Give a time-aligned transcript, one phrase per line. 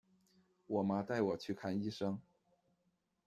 [0.65, 2.19] 我妈带我去看医生